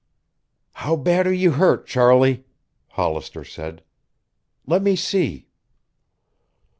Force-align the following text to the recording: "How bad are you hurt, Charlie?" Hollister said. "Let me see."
"How 0.73 0.95
bad 0.95 1.27
are 1.27 1.31
you 1.31 1.51
hurt, 1.51 1.85
Charlie?" 1.85 2.43
Hollister 2.93 3.43
said. 3.45 3.83
"Let 4.65 4.81
me 4.81 4.95
see." 4.95 5.47